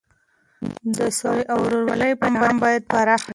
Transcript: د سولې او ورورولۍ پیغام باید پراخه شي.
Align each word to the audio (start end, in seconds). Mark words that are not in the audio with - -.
د 0.97 0.99
سولې 1.19 1.43
او 1.51 1.57
ورورولۍ 1.65 2.11
پیغام 2.21 2.55
باید 2.63 2.83
پراخه 2.91 3.25
شي. 3.27 3.29